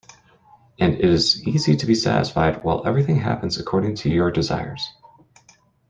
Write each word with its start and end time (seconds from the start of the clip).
And 0.79 0.95
it 0.95 1.01
is 1.05 1.43
easy 1.43 1.75
to 1.75 1.85
be 1.85 1.93
satisfied 1.93 2.63
while 2.63 2.87
everything 2.87 3.17
happens 3.17 3.59
according 3.59 3.97
to 3.97 4.09
your 4.09 4.31
desires. 4.31 4.83